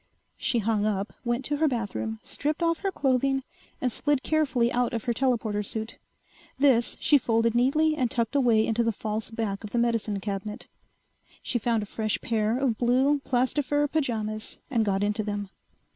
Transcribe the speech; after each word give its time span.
She 0.39 0.57
hung 0.57 0.83
up, 0.83 1.13
went 1.23 1.45
to 1.45 1.57
her 1.57 1.67
bathroom, 1.67 2.19
stripped 2.23 2.63
off 2.63 2.79
her 2.79 2.91
clothing, 2.91 3.43
and 3.79 3.91
slid 3.91 4.23
carefully 4.23 4.71
out 4.71 4.93
of 4.93 5.03
her 5.03 5.13
telporter 5.13 5.61
suit. 5.63 5.99
This 6.57 6.97
she 6.99 7.19
folded 7.19 7.53
neatly 7.53 7.95
and 7.95 8.09
tucked 8.09 8.33
away 8.35 8.65
into 8.65 8.81
the 8.81 8.91
false 8.91 9.29
back 9.29 9.63
of 9.63 9.69
the 9.69 9.77
medicine 9.77 10.19
cabinet. 10.19 10.65
She 11.43 11.59
found 11.59 11.83
a 11.83 11.85
fresh 11.85 12.19
pair 12.19 12.57
of 12.57 12.79
blue, 12.79 13.19
plastifur 13.25 13.87
pajamas 13.91 14.57
and 14.71 14.83
got 14.83 15.03
into 15.03 15.21
them. 15.23 15.51